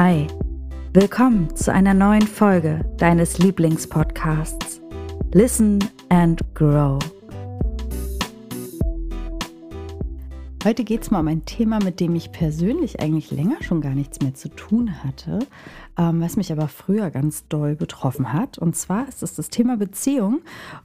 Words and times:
Hi, 0.00 0.28
willkommen 0.92 1.56
zu 1.56 1.72
einer 1.72 1.92
neuen 1.92 2.22
Folge 2.22 2.88
deines 2.98 3.38
Lieblingspodcasts 3.38 4.80
Listen 5.32 5.80
and 6.08 6.40
Grow. 6.54 7.00
Heute 10.64 10.84
geht 10.84 11.02
es 11.02 11.10
mal 11.10 11.20
um 11.20 11.28
ein 11.28 11.44
Thema, 11.46 11.82
mit 11.82 11.98
dem 11.98 12.14
ich 12.14 12.30
persönlich 12.30 13.00
eigentlich 13.00 13.30
länger 13.30 13.62
schon 13.62 13.80
gar 13.80 13.94
nichts 13.94 14.20
mehr 14.20 14.34
zu 14.34 14.48
tun 14.50 15.02
hatte, 15.02 15.40
ähm, 15.96 16.20
was 16.20 16.36
mich 16.36 16.52
aber 16.52 16.68
früher 16.68 17.10
ganz 17.10 17.48
doll 17.48 17.74
betroffen 17.74 18.32
hat. 18.32 18.58
Und 18.58 18.76
zwar 18.76 19.08
ist 19.08 19.22
es 19.22 19.34
das 19.34 19.50
Thema 19.50 19.78
Beziehung 19.78 20.42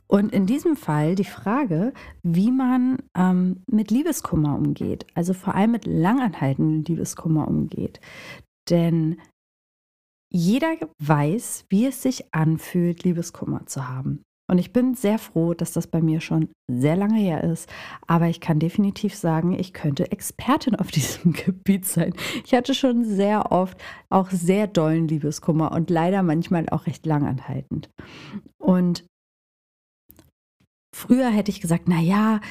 und 0.07 0.31
in 0.31 0.45
diesem 0.45 0.75
Fall 0.75 1.15
die 1.15 1.23
Frage, 1.23 1.93
wie 2.23 2.51
man 2.51 2.97
ähm, 3.15 3.63
mit 3.67 3.91
Liebeskummer 3.91 4.55
umgeht, 4.55 5.05
also 5.15 5.33
vor 5.33 5.53
allem 5.53 5.71
mit 5.71 5.85
langanhaltendem 5.85 6.83
Liebeskummer 6.83 7.47
umgeht. 7.47 7.99
Denn 8.69 9.19
jeder 10.31 10.75
weiß, 10.99 11.65
wie 11.69 11.85
es 11.85 12.01
sich 12.01 12.33
anfühlt, 12.33 13.03
Liebeskummer 13.03 13.65
zu 13.65 13.87
haben. 13.87 14.23
Und 14.49 14.57
ich 14.57 14.73
bin 14.73 14.93
sehr 14.93 15.19
froh, 15.19 15.53
dass 15.53 15.71
das 15.71 15.87
bei 15.87 16.01
mir 16.01 16.19
schon 16.19 16.49
sehr 16.69 16.95
lange 16.95 17.17
her 17.17 17.43
ist. 17.43 17.69
Aber 18.07 18.27
ich 18.27 18.41
kann 18.41 18.59
definitiv 18.59 19.15
sagen, 19.15 19.57
ich 19.57 19.73
könnte 19.73 20.11
Expertin 20.11 20.75
auf 20.75 20.87
diesem 20.91 21.33
Gebiet 21.33 21.85
sein. 21.85 22.13
Ich 22.45 22.53
hatte 22.53 22.73
schon 22.73 23.05
sehr 23.05 23.51
oft 23.51 23.77
auch 24.09 24.29
sehr 24.31 24.67
dollen 24.67 25.07
Liebeskummer 25.07 25.71
und 25.71 25.89
leider 25.89 26.23
manchmal 26.23 26.67
auch 26.69 26.87
recht 26.87 27.05
langanhaltend. 27.05 27.89
Und 28.57 29.05
früher 30.93 31.29
hätte 31.29 31.51
ich 31.51 31.61
gesagt, 31.61 31.85
na 31.87 31.99
ja, 31.99 32.41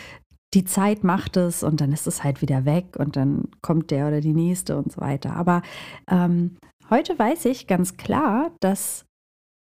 die 0.55 0.65
Zeit 0.65 1.03
macht 1.03 1.37
es 1.37 1.63
und 1.63 1.81
dann 1.81 1.93
ist 1.93 2.07
es 2.07 2.23
halt 2.23 2.43
wieder 2.43 2.65
weg 2.65 2.97
und 2.99 3.17
dann 3.17 3.49
kommt 3.63 3.91
der 3.91 4.09
oder 4.09 4.21
die 4.21 4.35
nächste 4.35 4.77
und 4.77 4.93
so 4.93 5.01
weiter. 5.01 5.35
Aber 5.35 5.63
ähm, 6.11 6.57
heute 6.91 7.19
weiß 7.19 7.47
ich 7.47 7.67
ganz 7.67 7.97
klar, 7.97 8.51
dass 8.61 9.07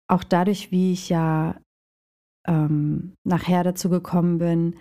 auch 0.08 0.24
dadurch, 0.24 0.72
wie 0.72 0.92
ich 0.92 1.10
ja 1.10 1.56
ähm, 2.48 3.14
nachher 3.24 3.64
dazu 3.64 3.90
gekommen 3.90 4.38
bin, 4.38 4.76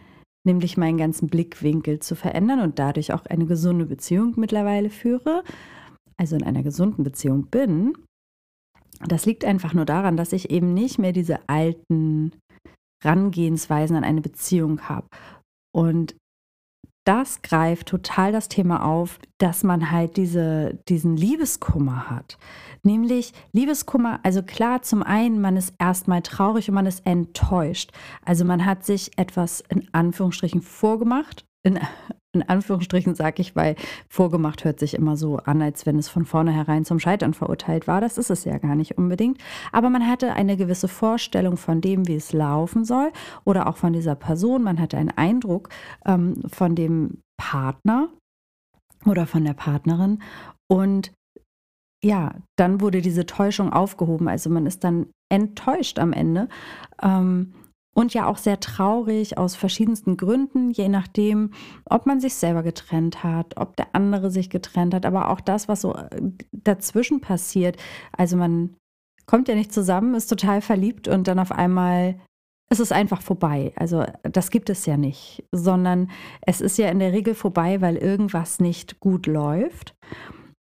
nämlich 0.46 0.76
meinen 0.76 0.98
ganzen 0.98 1.28
Blickwinkel 1.28 2.00
zu 2.00 2.16
verändern 2.16 2.60
und 2.60 2.78
dadurch 2.78 3.12
auch 3.12 3.24
eine 3.26 3.46
gesunde 3.46 3.86
Beziehung 3.86 4.34
mittlerweile 4.36 4.90
führe, 4.90 5.42
also 6.16 6.36
in 6.36 6.42
einer 6.42 6.62
gesunden 6.62 7.04
Beziehung 7.04 7.46
bin. 7.46 7.96
Das 9.06 9.26
liegt 9.26 9.44
einfach 9.44 9.74
nur 9.74 9.84
daran, 9.86 10.16
dass 10.16 10.32
ich 10.32 10.50
eben 10.50 10.74
nicht 10.74 10.98
mehr 10.98 11.12
diese 11.12 11.48
alten 11.48 12.32
Rangehensweisen 13.02 13.96
an 13.96 14.04
eine 14.04 14.20
Beziehung 14.20 14.82
habe. 14.82 15.06
Und 15.74 16.14
das 17.06 17.42
greift 17.42 17.88
total 17.88 18.32
das 18.32 18.48
Thema 18.48 18.84
auf, 18.84 19.18
dass 19.38 19.62
man 19.62 19.90
halt 19.90 20.16
diese, 20.16 20.78
diesen 20.88 21.16
Liebeskummer 21.16 22.08
hat. 22.08 22.38
Nämlich 22.82 23.32
Liebeskummer, 23.52 24.20
also 24.22 24.42
klar, 24.42 24.82
zum 24.82 25.02
einen, 25.02 25.40
man 25.40 25.56
ist 25.56 25.74
erstmal 25.78 26.22
traurig 26.22 26.68
und 26.68 26.74
man 26.74 26.86
ist 26.86 27.06
enttäuscht. 27.06 27.90
Also 28.24 28.44
man 28.46 28.64
hat 28.64 28.86
sich 28.86 29.18
etwas 29.18 29.62
in 29.68 29.86
Anführungsstrichen 29.92 30.62
vorgemacht, 30.62 31.44
in 31.62 31.78
in 32.34 32.42
Anführungsstrichen 32.42 33.14
sage 33.14 33.40
ich, 33.40 33.56
weil 33.56 33.76
vorgemacht 34.08 34.64
hört 34.64 34.78
sich 34.78 34.94
immer 34.94 35.16
so 35.16 35.36
an, 35.38 35.62
als 35.62 35.86
wenn 35.86 35.98
es 35.98 36.08
von 36.08 36.24
vornherein 36.24 36.84
zum 36.84 36.98
Scheitern 36.98 37.34
verurteilt 37.34 37.86
war. 37.86 38.00
Das 38.00 38.18
ist 38.18 38.30
es 38.30 38.44
ja 38.44 38.58
gar 38.58 38.74
nicht 38.74 38.98
unbedingt. 38.98 39.38
Aber 39.72 39.90
man 39.90 40.06
hatte 40.06 40.32
eine 40.34 40.56
gewisse 40.56 40.88
Vorstellung 40.88 41.56
von 41.56 41.80
dem, 41.80 42.06
wie 42.08 42.16
es 42.16 42.32
laufen 42.32 42.84
soll 42.84 43.12
oder 43.44 43.68
auch 43.68 43.76
von 43.76 43.92
dieser 43.92 44.14
Person. 44.14 44.62
Man 44.62 44.80
hatte 44.80 44.96
einen 44.96 45.10
Eindruck 45.10 45.68
ähm, 46.04 46.42
von 46.48 46.74
dem 46.74 47.18
Partner 47.36 48.08
oder 49.06 49.26
von 49.26 49.44
der 49.44 49.54
Partnerin. 49.54 50.22
Und 50.68 51.12
ja, 52.02 52.34
dann 52.56 52.80
wurde 52.80 53.00
diese 53.00 53.26
Täuschung 53.26 53.72
aufgehoben. 53.72 54.28
Also 54.28 54.50
man 54.50 54.66
ist 54.66 54.84
dann 54.84 55.06
enttäuscht 55.30 55.98
am 55.98 56.12
Ende. 56.12 56.48
Ähm, 57.02 57.54
und 57.94 58.12
ja 58.12 58.26
auch 58.26 58.36
sehr 58.36 58.60
traurig 58.60 59.38
aus 59.38 59.54
verschiedensten 59.54 60.16
Gründen, 60.16 60.70
je 60.70 60.88
nachdem, 60.88 61.52
ob 61.84 62.06
man 62.06 62.20
sich 62.20 62.34
selber 62.34 62.62
getrennt 62.62 63.22
hat, 63.22 63.56
ob 63.56 63.76
der 63.76 63.94
andere 63.94 64.30
sich 64.30 64.50
getrennt 64.50 64.92
hat, 64.94 65.06
aber 65.06 65.30
auch 65.30 65.40
das, 65.40 65.68
was 65.68 65.80
so 65.80 65.94
äh, 65.94 66.20
dazwischen 66.52 67.20
passiert. 67.20 67.76
Also 68.12 68.36
man 68.36 68.76
kommt 69.26 69.48
ja 69.48 69.54
nicht 69.54 69.72
zusammen, 69.72 70.14
ist 70.14 70.26
total 70.26 70.60
verliebt 70.60 71.08
und 71.08 71.28
dann 71.28 71.38
auf 71.38 71.52
einmal 71.52 72.20
ist 72.70 72.80
es 72.80 72.92
einfach 72.92 73.22
vorbei. 73.22 73.72
Also 73.76 74.04
das 74.22 74.50
gibt 74.50 74.70
es 74.70 74.86
ja 74.86 74.96
nicht, 74.96 75.44
sondern 75.52 76.10
es 76.42 76.60
ist 76.60 76.78
ja 76.78 76.88
in 76.88 76.98
der 76.98 77.12
Regel 77.12 77.34
vorbei, 77.34 77.80
weil 77.80 77.96
irgendwas 77.96 78.58
nicht 78.58 79.00
gut 79.00 79.26
läuft. 79.26 79.94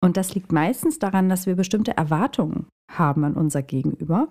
Und 0.04 0.16
das 0.16 0.34
liegt 0.34 0.52
meistens 0.52 0.98
daran, 0.98 1.28
dass 1.28 1.46
wir 1.46 1.56
bestimmte 1.56 1.96
Erwartungen 1.96 2.66
haben 2.92 3.24
an 3.24 3.34
unser 3.34 3.62
Gegenüber 3.62 4.28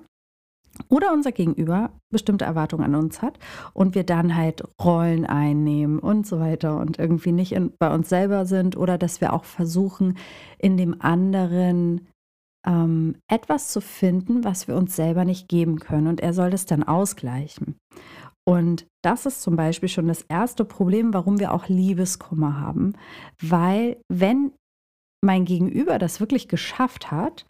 oder 0.90 1.14
unser 1.14 1.32
Gegenüber 1.32 1.92
bestimmte 2.12 2.46
Erwartungen 2.46 2.84
an 2.84 2.96
uns 2.96 3.22
hat 3.22 3.40
und 3.74 3.96
wir 3.96 4.04
dann 4.04 4.36
halt 4.36 4.64
Rollen 4.84 5.26
einnehmen 5.26 6.00
und 6.00 6.28
so 6.28 6.40
weiter 6.40 6.78
und 6.78 7.00
irgendwie 7.00 7.32
nicht 7.32 7.54
in, 7.54 7.74
bei 7.80 7.94
uns 7.94 8.10
selber 8.10 8.46
sind 8.46 8.78
oder 8.78 8.98
dass 8.98 9.22
wir 9.22 9.34
auch 9.34 9.46
versuchen, 9.46 10.18
in 10.58 10.78
dem 10.78 11.02
anderen 11.02 12.08
ähm, 12.66 13.16
etwas 13.28 13.70
zu 13.70 13.82
finden, 13.82 14.44
was 14.44 14.68
wir 14.68 14.76
uns 14.76 14.96
selber 14.96 15.26
nicht 15.26 15.48
geben 15.48 15.80
können 15.80 16.08
und 16.08 16.22
er 16.22 16.34
soll 16.34 16.50
das 16.50 16.66
dann 16.66 16.84
ausgleichen. 16.84 17.78
Und 18.48 18.86
das 19.04 19.26
ist 19.26 19.42
zum 19.42 19.56
Beispiel 19.56 19.90
schon 19.90 20.08
das 20.08 20.22
erste 20.22 20.66
Problem, 20.66 21.14
warum 21.14 21.40
wir 21.40 21.52
auch 21.52 21.68
Liebeskummer 21.68 22.60
haben, 22.60 22.94
weil 23.42 23.98
wenn 24.08 24.52
mein 25.24 25.46
Gegenüber 25.46 25.98
das 25.98 26.20
wirklich 26.20 26.48
geschafft 26.48 27.10
hat, 27.10 27.46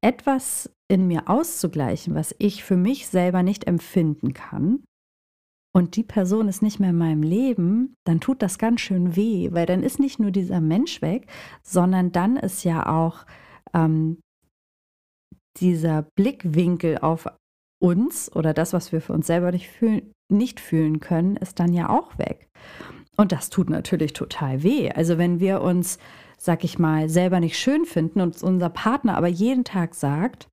etwas 0.00 0.70
in 0.88 1.06
mir 1.06 1.28
auszugleichen, 1.28 2.14
was 2.14 2.34
ich 2.38 2.64
für 2.64 2.76
mich 2.76 3.08
selber 3.08 3.42
nicht 3.42 3.66
empfinden 3.66 4.34
kann, 4.34 4.82
und 5.76 5.96
die 5.96 6.04
Person 6.04 6.48
ist 6.48 6.62
nicht 6.62 6.80
mehr 6.80 6.88
in 6.88 6.96
meinem 6.96 7.22
Leben, 7.22 7.96
dann 8.06 8.18
tut 8.18 8.40
das 8.40 8.56
ganz 8.56 8.80
schön 8.80 9.14
weh, 9.14 9.50
weil 9.52 9.66
dann 9.66 9.82
ist 9.82 10.00
nicht 10.00 10.18
nur 10.18 10.30
dieser 10.30 10.62
Mensch 10.62 11.02
weg, 11.02 11.26
sondern 11.62 12.12
dann 12.12 12.38
ist 12.38 12.64
ja 12.64 12.86
auch 12.86 13.26
ähm, 13.74 14.18
dieser 15.58 16.06
Blickwinkel 16.16 16.96
auf 16.96 17.28
uns 17.78 18.34
oder 18.34 18.54
das, 18.54 18.72
was 18.72 18.90
wir 18.90 19.02
für 19.02 19.12
uns 19.12 19.26
selber 19.26 19.52
nicht 19.52 19.68
fühlen, 19.68 20.12
nicht 20.32 20.60
fühlen 20.60 20.98
können, 20.98 21.36
ist 21.36 21.60
dann 21.60 21.74
ja 21.74 21.90
auch 21.90 22.16
weg. 22.16 22.48
Und 23.18 23.32
das 23.32 23.50
tut 23.50 23.68
natürlich 23.68 24.14
total 24.14 24.62
weh. 24.62 24.90
Also 24.92 25.18
wenn 25.18 25.40
wir 25.40 25.60
uns, 25.60 25.98
sag 26.38 26.64
ich 26.64 26.78
mal, 26.78 27.10
selber 27.10 27.38
nicht 27.38 27.58
schön 27.58 27.84
finden 27.84 28.22
und 28.22 28.42
unser 28.42 28.70
Partner 28.70 29.14
aber 29.14 29.28
jeden 29.28 29.64
Tag 29.64 29.94
sagt, 29.94 30.48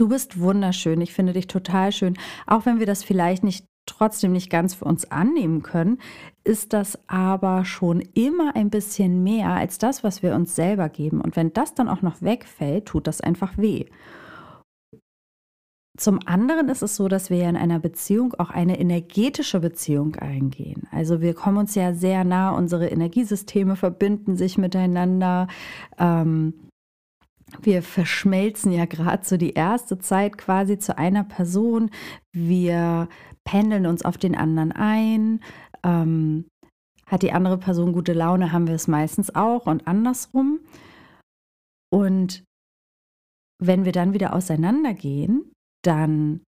du 0.00 0.08
bist 0.08 0.40
wunderschön, 0.40 1.00
ich 1.00 1.12
finde 1.12 1.34
dich 1.34 1.46
total 1.46 1.92
schön, 1.92 2.16
auch 2.46 2.64
wenn 2.64 2.78
wir 2.78 2.86
das 2.86 3.04
vielleicht 3.04 3.44
nicht 3.44 3.66
trotzdem 3.86 4.32
nicht 4.32 4.50
ganz 4.50 4.74
für 4.74 4.84
uns 4.84 5.10
annehmen 5.10 5.62
können, 5.62 5.98
ist 6.44 6.72
das 6.72 6.98
aber 7.08 7.64
schon 7.64 8.00
immer 8.14 8.54
ein 8.54 8.70
bisschen 8.70 9.22
mehr 9.22 9.50
als 9.50 9.78
das, 9.78 10.04
was 10.04 10.22
wir 10.22 10.34
uns 10.34 10.54
selber 10.54 10.88
geben. 10.88 11.20
Und 11.20 11.36
wenn 11.36 11.52
das 11.52 11.74
dann 11.74 11.88
auch 11.88 12.02
noch 12.02 12.22
wegfällt, 12.22 12.86
tut 12.86 13.06
das 13.06 13.20
einfach 13.20 13.58
weh. 13.58 13.86
Zum 15.98 16.20
anderen 16.24 16.68
ist 16.70 16.82
es 16.82 16.96
so, 16.96 17.08
dass 17.08 17.28
wir 17.28 17.46
in 17.46 17.56
einer 17.56 17.78
Beziehung 17.78 18.32
auch 18.38 18.50
eine 18.50 18.80
energetische 18.80 19.60
Beziehung 19.60 20.16
eingehen. 20.16 20.88
Also 20.92 21.20
wir 21.20 21.34
kommen 21.34 21.58
uns 21.58 21.74
ja 21.74 21.92
sehr 21.92 22.24
nah, 22.24 22.52
unsere 22.52 22.88
Energiesysteme 22.88 23.76
verbinden 23.76 24.36
sich 24.36 24.56
miteinander. 24.56 25.48
Ähm, 25.98 26.69
wir 27.62 27.82
verschmelzen 27.82 28.72
ja 28.72 28.84
gerade 28.84 29.24
so 29.24 29.36
die 29.36 29.52
erste 29.52 29.98
Zeit 29.98 30.38
quasi 30.38 30.78
zu 30.78 30.96
einer 30.96 31.24
Person. 31.24 31.90
Wir 32.32 33.08
pendeln 33.44 33.86
uns 33.86 34.04
auf 34.04 34.18
den 34.18 34.36
anderen 34.36 34.72
ein. 34.72 35.40
Ähm, 35.82 36.46
hat 37.06 37.22
die 37.22 37.32
andere 37.32 37.58
Person 37.58 37.92
gute 37.92 38.12
Laune, 38.12 38.52
haben 38.52 38.68
wir 38.68 38.74
es 38.74 38.86
meistens 38.86 39.34
auch 39.34 39.66
und 39.66 39.86
andersrum. 39.88 40.60
Und 41.92 42.44
wenn 43.60 43.84
wir 43.84 43.92
dann 43.92 44.14
wieder 44.14 44.32
auseinandergehen, 44.32 45.50
dann 45.82 46.42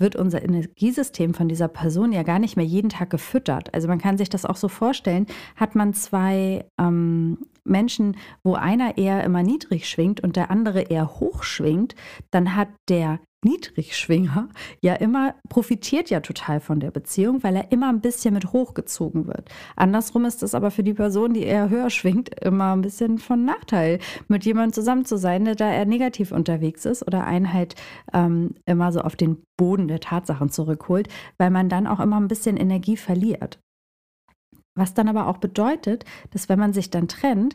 wird 0.00 0.16
unser 0.16 0.42
Energiesystem 0.42 1.34
von 1.34 1.48
dieser 1.48 1.68
Person 1.68 2.12
ja 2.12 2.22
gar 2.22 2.38
nicht 2.38 2.56
mehr 2.56 2.64
jeden 2.64 2.90
Tag 2.90 3.10
gefüttert. 3.10 3.72
Also 3.74 3.88
man 3.88 3.98
kann 3.98 4.18
sich 4.18 4.28
das 4.28 4.44
auch 4.44 4.56
so 4.56 4.68
vorstellen, 4.68 5.26
hat 5.56 5.74
man 5.74 5.94
zwei 5.94 6.64
ähm, 6.80 7.46
Menschen, 7.64 8.16
wo 8.42 8.54
einer 8.54 8.98
eher 8.98 9.24
immer 9.24 9.42
niedrig 9.42 9.88
schwingt 9.88 10.20
und 10.20 10.36
der 10.36 10.50
andere 10.50 10.82
eher 10.82 11.20
hoch 11.20 11.42
schwingt, 11.42 11.94
dann 12.30 12.54
hat 12.54 12.68
der 12.88 13.20
Niedrigschwinger 13.44 14.48
ja 14.80 14.94
immer 14.94 15.34
profitiert 15.48 16.10
ja 16.10 16.20
total 16.20 16.60
von 16.60 16.80
der 16.80 16.90
Beziehung, 16.90 17.42
weil 17.42 17.56
er 17.56 17.70
immer 17.70 17.90
ein 17.90 18.00
bisschen 18.00 18.34
mit 18.34 18.52
hochgezogen 18.52 19.26
wird. 19.26 19.50
Andersrum 19.76 20.24
ist 20.24 20.42
es 20.42 20.54
aber 20.54 20.70
für 20.70 20.82
die 20.82 20.94
Person, 20.94 21.34
die 21.34 21.42
eher 21.42 21.68
höher 21.68 21.90
schwingt, 21.90 22.30
immer 22.42 22.74
ein 22.74 22.82
bisschen 22.82 23.18
von 23.18 23.44
Nachteil, 23.44 23.98
mit 24.28 24.44
jemandem 24.44 24.72
zusammen 24.72 25.04
zu 25.04 25.18
sein, 25.18 25.44
der 25.44 25.54
da 25.54 25.70
eher 25.70 25.84
negativ 25.84 26.32
unterwegs 26.32 26.84
ist 26.84 27.06
oder 27.06 27.24
einen 27.24 27.52
halt 27.52 27.74
ähm, 28.12 28.54
immer 28.66 28.92
so 28.92 29.00
auf 29.00 29.16
den 29.16 29.42
Boden 29.56 29.88
der 29.88 30.00
Tatsachen 30.00 30.48
zurückholt, 30.48 31.08
weil 31.38 31.50
man 31.50 31.68
dann 31.68 31.86
auch 31.86 32.00
immer 32.00 32.18
ein 32.18 32.28
bisschen 32.28 32.56
Energie 32.56 32.96
verliert. 32.96 33.60
Was 34.74 34.94
dann 34.94 35.08
aber 35.08 35.28
auch 35.28 35.38
bedeutet, 35.38 36.04
dass 36.30 36.48
wenn 36.48 36.58
man 36.58 36.72
sich 36.72 36.90
dann 36.90 37.08
trennt, 37.08 37.54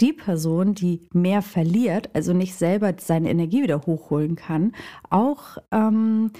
die 0.00 0.12
Person, 0.12 0.74
die 0.74 1.08
mehr 1.12 1.40
verliert, 1.40 2.10
also 2.14 2.34
nicht 2.34 2.54
selber 2.54 2.94
seine 2.98 3.30
Energie 3.30 3.62
wieder 3.62 3.86
hochholen 3.86 4.36
kann, 4.36 4.72
auch 5.08 5.56
ähm, 5.70 6.32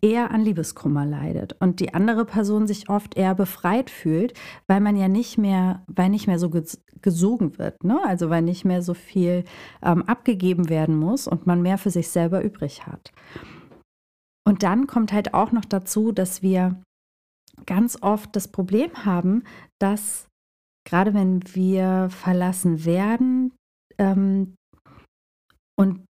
eher 0.00 0.32
an 0.32 0.40
Liebeskummer 0.40 1.06
leidet 1.06 1.54
und 1.60 1.78
die 1.78 1.94
andere 1.94 2.24
Person 2.24 2.66
sich 2.66 2.88
oft 2.88 3.16
eher 3.16 3.34
befreit 3.34 3.88
fühlt, 3.88 4.34
weil 4.66 4.80
man 4.80 4.96
ja 4.96 5.08
nicht 5.08 5.38
mehr, 5.38 5.84
weil 5.86 6.08
nicht 6.08 6.26
mehr 6.26 6.38
so 6.38 6.50
gesogen 7.00 7.58
wird, 7.58 7.84
ne? 7.84 8.00
also 8.04 8.28
weil 8.28 8.42
nicht 8.42 8.64
mehr 8.64 8.82
so 8.82 8.94
viel 8.94 9.44
ähm, 9.82 10.02
abgegeben 10.02 10.68
werden 10.68 10.96
muss 10.96 11.28
und 11.28 11.46
man 11.46 11.62
mehr 11.62 11.78
für 11.78 11.90
sich 11.90 12.08
selber 12.08 12.42
übrig 12.42 12.86
hat. 12.86 13.12
Und 14.44 14.64
dann 14.64 14.88
kommt 14.88 15.12
halt 15.12 15.34
auch 15.34 15.52
noch 15.52 15.64
dazu, 15.64 16.10
dass 16.10 16.42
wir 16.42 16.82
ganz 17.66 17.98
oft 18.00 18.34
das 18.36 18.48
Problem 18.48 19.04
haben, 19.04 19.44
dass 19.78 20.26
gerade 20.84 21.14
wenn 21.14 21.42
wir 21.54 22.08
verlassen 22.10 22.84
werden 22.84 23.52
ähm, 23.98 24.54
und 25.78 26.04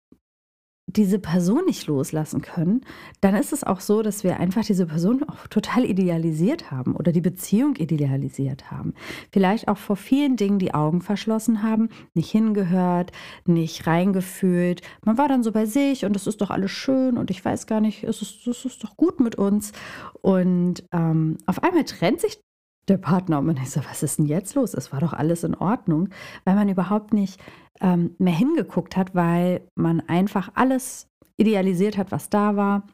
diese 0.99 1.21
Person 1.21 1.65
nicht 1.65 1.87
loslassen 1.87 2.43
können, 2.43 2.81
dann 3.21 3.37
ist 3.37 3.53
es 3.53 3.63
auch 3.63 3.81
so, 3.81 4.03
dass 4.03 4.25
wir 4.25 4.41
einfach 4.41 4.65
diese 4.65 4.87
Person 4.87 5.23
auch 5.29 5.47
total 5.47 5.85
idealisiert 5.85 6.73
haben 6.73 6.97
oder 6.97 7.13
die 7.13 7.21
Beziehung 7.21 7.77
idealisiert 7.77 8.73
haben. 8.73 8.95
Vielleicht 9.33 9.69
auch 9.69 9.79
vor 9.79 9.95
vielen 9.95 10.37
Dingen 10.37 10.59
die 10.59 10.75
Augen 10.75 11.01
verschlossen 11.01 11.63
haben, 11.63 11.89
nicht 12.15 12.31
hingehört, 12.31 13.13
nicht 13.47 13.87
reingefühlt. 13.87 14.83
Man 15.05 15.17
war 15.19 15.29
dann 15.29 15.45
so 15.45 15.53
bei 15.53 15.67
sich 15.67 16.05
und 16.05 16.17
es 16.17 16.27
ist 16.27 16.41
doch 16.41 16.51
alles 16.51 16.73
schön 16.73 17.17
und 17.17 17.31
ich 17.31 17.45
weiß 17.45 17.69
gar 17.69 17.81
nicht, 17.81 18.03
es 18.03 18.21
ist, 18.21 18.47
es 18.49 18.65
ist 18.65 18.83
doch 18.83 18.97
gut 18.97 19.21
mit 19.21 19.37
uns. 19.37 19.73
Und 20.21 20.83
ähm, 20.93 21.39
auf 21.47 21.63
einmal 21.63 21.85
trennt 21.85 22.21
sich 22.21 22.41
der 22.89 22.99
Partner. 22.99 23.39
Und 23.39 23.47
man 23.47 23.57
ist 23.57 23.73
so, 23.73 23.81
was 23.89 24.03
ist 24.03 24.19
denn 24.19 24.27
jetzt 24.27 24.55
los? 24.55 24.75
Es 24.75 24.93
war 24.93 25.01
doch 25.01 25.13
alles 25.13 25.45
in 25.45 25.55
Ordnung, 25.55 26.09
weil 26.45 26.55
man 26.55 26.69
überhaupt 26.69 27.13
nicht 27.13 27.41
ähm, 27.81 28.15
mehr 28.19 28.35
hingeguckt 28.35 28.97
hat, 28.97 29.15
weil 29.15 29.63
man 29.75 30.01
einfach 30.01 30.51
alles 30.55 31.09
idealisiert 31.37 31.97
hat, 31.97 32.11
was 32.11 32.31
da 32.31 32.57
war, 32.57 32.87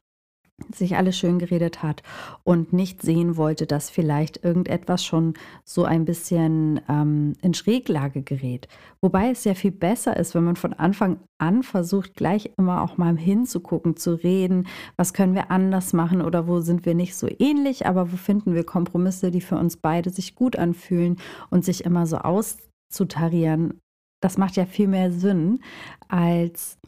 sich 0.73 0.97
alles 0.97 1.19
schön 1.19 1.39
geredet 1.39 1.83
hat 1.83 2.03
und 2.45 2.73
nicht 2.73 3.03
sehen 3.03 3.37
wollte, 3.37 3.67
dass 3.67 3.91
vielleicht 3.91 4.45
irgendetwas 4.45 5.05
schon 5.05 5.35
so 5.65 5.85
ein 5.85 6.05
bisschen 6.05 6.81
ähm, 6.89 7.35
in 7.43 7.55
Schräglage 7.55 8.23
gerät. 8.23 8.69
Wobei 9.01 9.31
es 9.31 9.45
ja 9.45 9.55
viel 9.55 9.73
besser 9.73 10.17
ist, 10.17 10.35
wenn 10.35 10.45
man 10.45 10.57
von 10.57 10.73
Anfang 10.73 11.19
an 11.39 11.63
versucht, 11.63 12.15
gleich 12.15 12.51
immer 12.57 12.83
auch 12.83 12.97
mal 12.97 13.17
hinzugucken, 13.17 13.97
zu 13.97 14.15
reden, 14.15 14.69
was 14.97 15.13
können 15.13 15.35
wir 15.35 15.51
anders 15.51 15.93
machen 15.93 16.23
oder 16.23 16.47
wo 16.47 16.61
sind 16.61 16.87
wir 16.87 16.95
nicht 16.95 17.17
so 17.17 17.29
ähnlich, 17.39 17.87
aber 17.87 18.13
wo 18.13 18.17
finden 18.17 18.55
wir 18.55 18.65
Kompromisse, 18.65 19.31
die 19.33 19.41
für 19.41 19.57
uns 19.57 19.77
beide 19.77 20.11
sich 20.11 20.37
gut 20.37 20.57
anfühlen 20.57 21.17
und 21.51 21.65
sich 21.65 21.85
immer 21.85 22.07
so 22.07 22.19
auszutarieren 22.19 23.81
das 24.25 24.39
macht 24.39 24.57
ja 24.57 24.65
viel 24.65 24.89
mehr 24.89 25.13
Sinn, 25.13 25.61
als 26.09 26.79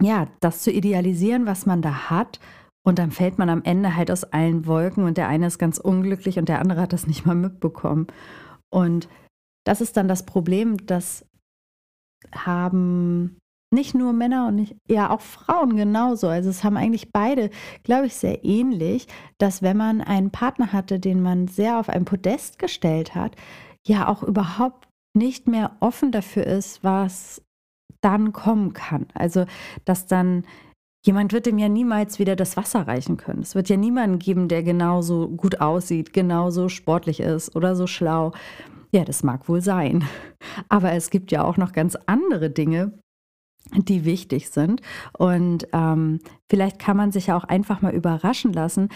ja, 0.00 0.28
das 0.40 0.62
zu 0.62 0.72
idealisieren, 0.72 1.44
was 1.44 1.66
man 1.66 1.82
da 1.82 2.10
hat. 2.10 2.40
Und 2.82 2.98
dann 2.98 3.10
fällt 3.10 3.38
man 3.38 3.50
am 3.50 3.62
Ende 3.62 3.94
halt 3.94 4.10
aus 4.10 4.24
allen 4.24 4.66
Wolken 4.66 5.04
und 5.04 5.18
der 5.18 5.28
eine 5.28 5.46
ist 5.46 5.58
ganz 5.58 5.78
unglücklich 5.78 6.38
und 6.38 6.48
der 6.48 6.60
andere 6.60 6.80
hat 6.80 6.92
das 6.92 7.06
nicht 7.06 7.26
mal 7.26 7.34
mitbekommen. 7.34 8.06
Und 8.70 9.08
das 9.66 9.80
ist 9.80 9.96
dann 9.96 10.08
das 10.08 10.24
Problem, 10.24 10.86
das 10.86 11.26
haben 12.34 13.36
nicht 13.72 13.94
nur 13.94 14.12
Männer 14.12 14.48
und 14.48 14.56
nicht, 14.56 14.76
ja 14.88 15.10
auch 15.10 15.20
Frauen 15.20 15.76
genauso. 15.76 16.28
Also 16.28 16.50
es 16.50 16.64
haben 16.64 16.76
eigentlich 16.76 17.12
beide, 17.12 17.50
glaube 17.84 18.06
ich, 18.06 18.16
sehr 18.16 18.44
ähnlich, 18.44 19.06
dass 19.38 19.62
wenn 19.62 19.76
man 19.76 20.00
einen 20.00 20.30
Partner 20.30 20.72
hatte, 20.72 20.98
den 20.98 21.22
man 21.22 21.48
sehr 21.48 21.78
auf 21.78 21.88
ein 21.88 22.04
Podest 22.04 22.58
gestellt 22.58 23.14
hat, 23.14 23.36
ja 23.86 24.08
auch 24.08 24.22
überhaupt 24.22 24.88
nicht 25.14 25.46
mehr 25.46 25.76
offen 25.80 26.12
dafür 26.12 26.46
ist, 26.46 26.82
was 26.82 27.42
dann 28.00 28.32
kommen 28.32 28.72
kann. 28.72 29.06
Also, 29.14 29.46
dass 29.84 30.06
dann 30.06 30.44
jemand 31.04 31.32
wird 31.32 31.46
dem 31.46 31.58
ja 31.58 31.68
niemals 31.68 32.18
wieder 32.18 32.36
das 32.36 32.56
Wasser 32.56 32.86
reichen 32.86 33.16
können. 33.16 33.42
Es 33.42 33.54
wird 33.54 33.68
ja 33.68 33.76
niemanden 33.76 34.18
geben, 34.18 34.48
der 34.48 34.62
genauso 34.62 35.28
gut 35.28 35.60
aussieht, 35.60 36.12
genauso 36.12 36.68
sportlich 36.68 37.20
ist 37.20 37.56
oder 37.56 37.74
so 37.74 37.86
schlau. 37.86 38.32
Ja, 38.92 39.04
das 39.04 39.22
mag 39.22 39.48
wohl 39.48 39.60
sein. 39.60 40.04
Aber 40.68 40.92
es 40.92 41.10
gibt 41.10 41.32
ja 41.32 41.44
auch 41.44 41.56
noch 41.56 41.72
ganz 41.72 41.96
andere 42.06 42.50
Dinge, 42.50 42.98
die 43.76 44.04
wichtig 44.04 44.50
sind. 44.50 44.82
Und 45.16 45.68
ähm, 45.72 46.20
vielleicht 46.50 46.78
kann 46.78 46.96
man 46.96 47.12
sich 47.12 47.28
ja 47.28 47.36
auch 47.36 47.44
einfach 47.44 47.82
mal 47.82 47.94
überraschen 47.94 48.52
lassen, 48.52 48.88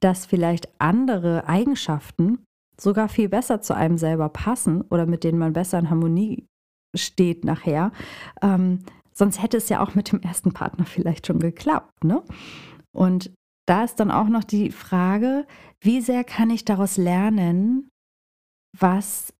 dass 0.00 0.26
vielleicht 0.26 0.68
andere 0.78 1.48
Eigenschaften 1.48 2.44
sogar 2.78 3.08
viel 3.08 3.28
besser 3.28 3.60
zu 3.60 3.74
einem 3.74 3.98
selber 3.98 4.28
passen 4.28 4.82
oder 4.82 5.06
mit 5.06 5.24
denen 5.24 5.38
man 5.38 5.54
besser 5.54 5.78
in 5.78 5.90
Harmonie 5.90 6.46
steht 6.94 7.44
nachher. 7.44 7.92
Ähm, 8.42 8.80
sonst 9.16 9.42
hätte 9.42 9.56
es 9.56 9.68
ja 9.68 9.82
auch 9.82 9.94
mit 9.94 10.12
dem 10.12 10.20
ersten 10.20 10.52
Partner 10.52 10.84
vielleicht 10.84 11.26
schon 11.26 11.38
geklappt. 11.38 12.04
Ne? 12.04 12.22
Und 12.94 13.32
da 13.66 13.84
ist 13.84 13.96
dann 13.96 14.10
auch 14.10 14.28
noch 14.28 14.44
die 14.44 14.70
Frage, 14.70 15.46
wie 15.80 16.00
sehr 16.00 16.24
kann 16.24 16.50
ich 16.50 16.64
daraus 16.64 16.96
lernen, 16.96 17.88
was 18.78 19.32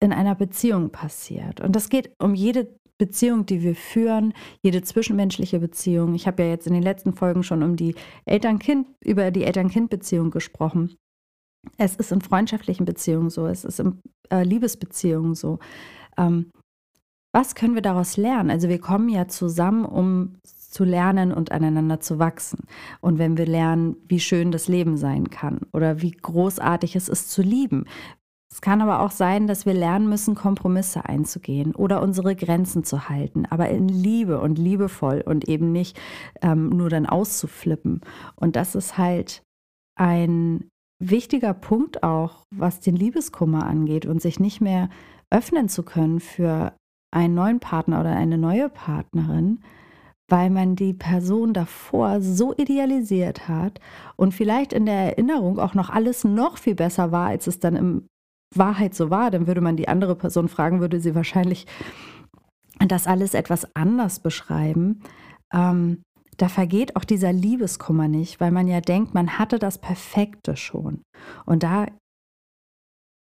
in 0.00 0.12
einer 0.12 0.34
Beziehung 0.34 0.90
passiert. 0.90 1.60
Und 1.60 1.74
das 1.74 1.88
geht 1.88 2.12
um 2.18 2.34
jede 2.34 2.76
Beziehung, 2.98 3.46
die 3.46 3.62
wir 3.62 3.74
führen, 3.74 4.32
jede 4.62 4.82
zwischenmenschliche 4.82 5.58
Beziehung. 5.58 6.14
Ich 6.14 6.26
habe 6.26 6.44
ja 6.44 6.50
jetzt 6.50 6.66
in 6.66 6.74
den 6.74 6.82
letzten 6.82 7.12
Folgen 7.12 7.42
schon 7.42 7.62
um 7.62 7.76
die 7.76 7.94
Eltern-Kind, 8.26 8.86
über 9.04 9.30
die 9.30 9.44
Eltern-Kind-Beziehung 9.44 10.30
gesprochen. 10.30 10.96
Es 11.78 11.96
ist 11.96 12.12
in 12.12 12.20
freundschaftlichen 12.20 12.84
Beziehungen 12.84 13.30
so, 13.30 13.46
es 13.46 13.64
ist 13.64 13.80
in 13.80 14.00
äh, 14.30 14.42
Liebesbeziehungen 14.42 15.34
so. 15.34 15.58
Ähm, 16.16 16.50
was 17.32 17.54
können 17.54 17.74
wir 17.74 17.82
daraus 17.82 18.16
lernen? 18.16 18.50
Also 18.50 18.68
wir 18.68 18.80
kommen 18.80 19.08
ja 19.08 19.26
zusammen, 19.26 19.84
um 19.84 20.36
zu 20.44 20.84
lernen 20.84 21.32
und 21.32 21.52
aneinander 21.52 22.00
zu 22.00 22.18
wachsen. 22.18 22.60
Und 23.00 23.18
wenn 23.18 23.36
wir 23.36 23.46
lernen, 23.46 23.96
wie 24.08 24.20
schön 24.20 24.52
das 24.52 24.68
Leben 24.68 24.96
sein 24.96 25.30
kann 25.30 25.60
oder 25.72 26.00
wie 26.00 26.12
großartig 26.12 26.96
es 26.96 27.08
ist 27.08 27.30
zu 27.30 27.42
lieben. 27.42 27.84
Es 28.50 28.60
kann 28.60 28.82
aber 28.82 29.00
auch 29.00 29.10
sein, 29.10 29.46
dass 29.46 29.64
wir 29.64 29.72
lernen 29.72 30.08
müssen, 30.08 30.34
Kompromisse 30.34 31.06
einzugehen 31.06 31.74
oder 31.74 32.02
unsere 32.02 32.36
Grenzen 32.36 32.84
zu 32.84 33.08
halten, 33.08 33.46
aber 33.48 33.70
in 33.70 33.88
Liebe 33.88 34.40
und 34.40 34.58
liebevoll 34.58 35.22
und 35.24 35.48
eben 35.48 35.72
nicht 35.72 35.98
ähm, 36.42 36.68
nur 36.68 36.90
dann 36.90 37.06
auszuflippen. 37.06 38.02
Und 38.36 38.56
das 38.56 38.74
ist 38.74 38.98
halt 38.98 39.42
ein 39.98 40.68
wichtiger 40.98 41.54
Punkt 41.54 42.02
auch, 42.02 42.44
was 42.54 42.80
den 42.80 42.94
Liebeskummer 42.94 43.66
angeht 43.66 44.04
und 44.04 44.20
sich 44.20 44.38
nicht 44.38 44.60
mehr 44.60 44.90
öffnen 45.30 45.70
zu 45.70 45.82
können 45.82 46.20
für 46.20 46.74
einen 47.12 47.34
neuen 47.34 47.60
Partner 47.60 48.00
oder 48.00 48.10
eine 48.10 48.38
neue 48.38 48.68
Partnerin, 48.68 49.60
weil 50.28 50.50
man 50.50 50.74
die 50.76 50.94
Person 50.94 51.52
davor 51.52 52.20
so 52.20 52.54
idealisiert 52.56 53.48
hat 53.48 53.80
und 54.16 54.32
vielleicht 54.32 54.72
in 54.72 54.86
der 54.86 54.94
Erinnerung 54.94 55.58
auch 55.58 55.74
noch 55.74 55.90
alles 55.90 56.24
noch 56.24 56.58
viel 56.58 56.74
besser 56.74 57.12
war, 57.12 57.28
als 57.28 57.46
es 57.46 57.60
dann 57.60 57.76
in 57.76 58.08
Wahrheit 58.54 58.94
so 58.94 59.10
war, 59.10 59.30
dann 59.30 59.46
würde 59.46 59.60
man 59.60 59.76
die 59.76 59.88
andere 59.88 60.16
Person 60.16 60.48
fragen, 60.48 60.80
würde 60.80 61.00
sie 61.00 61.14
wahrscheinlich 61.14 61.66
das 62.78 63.06
alles 63.06 63.34
etwas 63.34 63.66
anders 63.74 64.20
beschreiben. 64.20 65.02
Ähm, 65.52 66.02
da 66.38 66.48
vergeht 66.48 66.96
auch 66.96 67.04
dieser 67.04 67.32
Liebeskummer 67.32 68.08
nicht, 68.08 68.40
weil 68.40 68.50
man 68.50 68.66
ja 68.66 68.80
denkt, 68.80 69.14
man 69.14 69.38
hatte 69.38 69.58
das 69.58 69.78
Perfekte 69.78 70.56
schon. 70.56 71.02
Und 71.44 71.62
da 71.62 71.86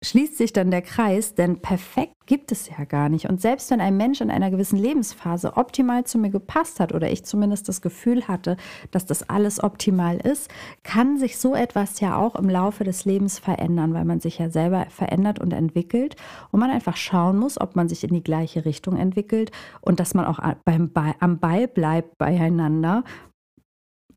schließt 0.03 0.37
sich 0.37 0.53
dann 0.53 0.69
der 0.69 0.83
Kreis, 0.83 1.33
denn 1.33 1.59
perfekt 1.59 2.13
gibt 2.27 2.51
es 2.51 2.69
ja 2.69 2.85
gar 2.85 3.09
nicht. 3.09 3.27
Und 3.27 3.41
selbst 3.41 3.71
wenn 3.71 3.81
ein 3.81 3.97
Mensch 3.97 4.21
in 4.21 4.29
einer 4.29 4.51
gewissen 4.51 4.77
Lebensphase 4.77 5.57
optimal 5.57 6.03
zu 6.03 6.19
mir 6.19 6.29
gepasst 6.29 6.79
hat 6.79 6.93
oder 6.93 7.09
ich 7.09 7.25
zumindest 7.25 7.67
das 7.67 7.81
Gefühl 7.81 8.27
hatte, 8.27 8.57
dass 8.91 9.07
das 9.07 9.27
alles 9.27 9.63
optimal 9.63 10.17
ist, 10.17 10.51
kann 10.83 11.17
sich 11.17 11.39
so 11.39 11.55
etwas 11.55 11.99
ja 11.99 12.15
auch 12.15 12.35
im 12.35 12.47
Laufe 12.47 12.83
des 12.83 13.05
Lebens 13.05 13.39
verändern, 13.39 13.93
weil 13.93 14.05
man 14.05 14.19
sich 14.19 14.37
ja 14.37 14.51
selber 14.51 14.85
verändert 14.89 15.39
und 15.39 15.51
entwickelt 15.51 16.15
und 16.51 16.59
man 16.59 16.69
einfach 16.69 16.95
schauen 16.95 17.37
muss, 17.37 17.59
ob 17.59 17.75
man 17.75 17.89
sich 17.89 18.03
in 18.03 18.13
die 18.13 18.23
gleiche 18.23 18.65
Richtung 18.65 18.97
entwickelt 18.97 19.51
und 19.81 19.99
dass 19.99 20.13
man 20.13 20.25
auch 20.25 20.39
beim, 20.63 20.91
am 21.19 21.39
Ball 21.39 21.67
bleibt 21.67 22.17
beieinander 22.19 23.03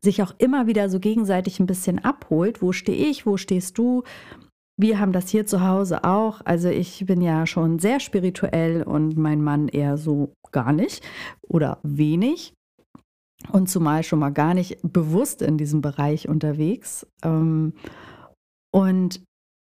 sich 0.03 0.23
auch 0.23 0.33
immer 0.39 0.65
wieder 0.65 0.89
so 0.89 0.99
gegenseitig 0.99 1.59
ein 1.59 1.67
bisschen 1.67 2.03
abholt. 2.03 2.63
Wo 2.63 2.71
stehe 2.71 3.07
ich? 3.07 3.27
Wo 3.27 3.37
stehst 3.37 3.77
du? 3.77 4.03
Wir 4.81 4.99
haben 4.99 5.11
das 5.11 5.29
hier 5.29 5.45
zu 5.45 5.61
Hause 5.61 6.03
auch. 6.03 6.41
Also 6.43 6.67
ich 6.67 7.05
bin 7.05 7.21
ja 7.21 7.45
schon 7.45 7.77
sehr 7.77 7.99
spirituell 7.99 8.81
und 8.81 9.15
mein 9.15 9.43
Mann 9.43 9.67
eher 9.67 9.95
so 9.95 10.33
gar 10.51 10.73
nicht 10.73 11.03
oder 11.43 11.77
wenig. 11.83 12.55
Und 13.51 13.69
zumal 13.69 14.01
schon 14.01 14.17
mal 14.17 14.31
gar 14.31 14.55
nicht 14.55 14.79
bewusst 14.81 15.43
in 15.43 15.59
diesem 15.59 15.81
Bereich 15.81 16.27
unterwegs. 16.27 17.05
Ähm, 17.23 17.73
und 18.73 19.23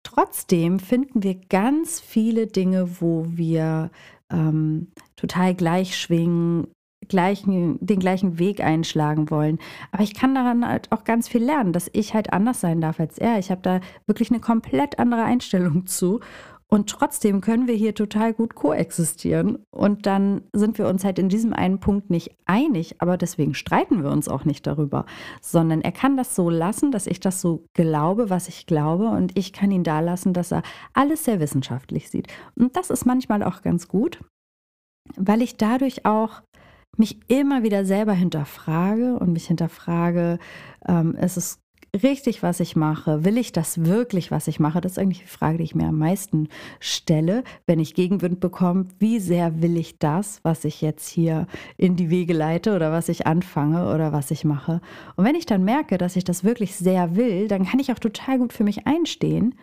trotzdem 0.04 0.80
finden 0.80 1.24
wir 1.24 1.36
ganz 1.36 2.00
viele 2.00 2.48
Dinge, 2.48 3.02
wo 3.02 3.26
wir 3.28 3.92
ähm, 4.32 4.94
total 5.18 5.56
gleich 5.56 5.98
schwingen, 5.98 6.68
gleichen, 7.12 7.78
den 7.86 8.00
gleichen 8.00 8.40
Weg 8.40 8.62
einschlagen 8.62 9.30
wollen. 9.30 9.60
Aber 9.92 10.02
ich 10.02 10.16
kann 10.16 10.34
daran 10.34 10.68
halt 10.68 10.92
auch 10.92 11.04
ganz 11.04 11.28
viel 11.28 11.44
lernen, 11.44 11.74
dass 11.74 11.90
ich 11.94 12.14
halt 12.14 12.34
anders 12.34 12.62
sein 12.62 12.80
darf 12.82 13.00
als 13.00 13.18
er. 13.18 13.38
Ich 13.38 13.52
habe 13.52 13.62
da 13.62 13.82
wirklich 14.08 14.32
eine 14.32 14.40
komplett 14.40 14.98
andere 14.98 15.24
Einstellung 15.24 15.86
zu. 15.86 16.22
Und 16.74 16.90
trotzdem 16.90 17.42
können 17.42 17.68
wir 17.68 17.76
hier 17.76 17.94
total 17.94 18.34
gut 18.34 18.56
koexistieren. 18.56 19.58
Und 19.72 20.06
dann 20.06 20.44
sind 20.54 20.78
wir 20.78 20.88
uns 20.88 21.04
halt 21.04 21.20
in 21.20 21.28
diesem 21.28 21.52
einen 21.52 21.82
Punkt 21.82 22.10
nicht 22.10 22.34
einig, 22.46 22.96
aber 23.00 23.18
deswegen 23.18 23.54
streiten 23.54 24.04
wir 24.04 24.10
uns 24.10 24.30
auch 24.30 24.46
nicht 24.46 24.66
darüber, 24.66 25.06
sondern 25.42 25.82
er 25.82 25.92
kann 25.92 26.16
das 26.16 26.34
so 26.34 26.50
lassen, 26.50 26.94
dass 26.94 27.08
ich 27.08 27.20
das 27.20 27.42
so 27.42 27.66
glaube, 27.74 28.30
was 28.30 28.48
ich 28.48 28.68
glaube, 28.68 29.10
und 29.10 29.38
ich 29.38 29.52
kann 29.52 29.70
ihn 29.70 29.84
da 29.84 30.00
lassen, 30.00 30.32
dass 30.32 30.54
er 30.54 30.64
alles 30.94 31.26
sehr 31.26 31.42
wissenschaftlich 31.42 32.10
sieht. 32.10 32.28
Und 32.56 32.78
das 32.78 32.90
ist 32.90 33.06
manchmal 33.06 33.44
auch 33.44 33.64
ganz 33.64 33.90
gut, 33.90 34.22
weil 35.18 35.42
ich 35.42 35.58
dadurch 35.58 36.06
auch 36.06 36.42
mich 36.98 37.20
immer 37.28 37.64
wieder 37.64 37.86
selber 37.86 38.14
hinterfrage 38.14 39.18
und 39.18 39.34
mich 39.34 39.48
hinterfrage, 39.48 40.40
ähm, 40.88 41.16
ist 41.16 41.38
es 41.38 41.62
richtig, 42.04 42.42
was 42.42 42.60
ich 42.60 42.76
mache? 42.76 43.26
Will 43.26 43.38
ich 43.38 43.52
das 43.52 43.86
wirklich, 43.86 44.32
was 44.32 44.48
ich 44.48 44.60
mache? 44.60 44.80
Das 44.82 44.94
ist 44.94 45.00
eigentlich 45.00 45.22
die 45.22 45.28
Frage, 45.28 45.58
die 45.58 45.64
ich 45.64 45.76
mir 45.76 45.88
am 45.88 45.98
meisten 45.98 46.48
stelle, 46.80 47.44
wenn 47.66 47.80
ich 47.80 47.96
Gegenwind 47.96 48.40
bekomme. 48.40 48.86
Wie 49.00 49.20
sehr 49.20 49.62
will 49.62 49.78
ich 49.78 50.00
das, 50.00 50.40
was 50.44 50.64
ich 50.64 50.82
jetzt 50.82 51.10
hier 51.10 51.48
in 51.78 51.96
die 51.96 52.10
Wege 52.10 52.34
leite 52.34 52.76
oder 52.76 52.92
was 52.92 53.10
ich 53.10 53.28
anfange 53.28 53.94
oder 53.94 54.14
was 54.14 54.32
ich 54.32 54.46
mache? 54.46 54.82
Und 55.16 55.26
wenn 55.26 55.36
ich 55.36 55.46
dann 55.46 55.66
merke, 55.66 55.98
dass 55.98 56.16
ich 56.16 56.24
das 56.24 56.44
wirklich 56.44 56.76
sehr 56.76 57.16
will, 57.16 57.48
dann 57.48 57.66
kann 57.66 57.80
ich 57.80 57.92
auch 57.92 58.00
total 58.00 58.40
gut 58.40 58.54
für 58.54 58.64
mich 58.64 58.88
einstehen. 58.88 59.56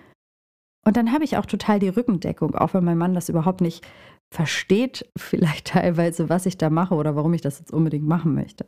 Und 0.85 0.97
dann 0.97 1.13
habe 1.13 1.25
ich 1.25 1.37
auch 1.37 1.47
total 1.47 1.79
die 1.79 1.89
Rückendeckung, 1.89 2.55
auch 2.55 2.75
wenn 2.75 2.85
mein 2.85 2.99
Mann 2.99 3.15
das 3.15 3.29
überhaupt 3.29 3.61
nicht 3.61 3.87
versteht, 4.35 5.11
vielleicht 5.17 5.67
teilweise, 5.69 6.29
was 6.29 6.47
ich 6.47 6.59
da 6.59 6.71
mache 6.71 6.95
oder 6.95 7.17
warum 7.17 7.35
ich 7.35 7.41
das 7.41 7.59
jetzt 7.59 7.73
unbedingt 7.73 8.07
machen 8.07 8.35
möchte. 8.35 8.67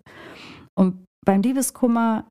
Und 0.75 1.05
beim 1.25 1.43
Liebeskummer 1.43 2.27